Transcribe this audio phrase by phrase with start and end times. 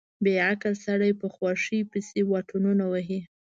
[0.23, 3.19] بې عقل سړی په خوښۍ پسې واټنونه وهي.